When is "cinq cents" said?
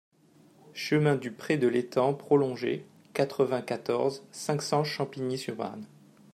4.31-4.83